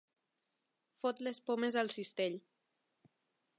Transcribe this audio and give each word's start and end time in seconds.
Fot 1.01 1.21
les 1.27 1.43
pomes 1.51 1.79
al 1.83 1.93
cistell. 1.99 2.41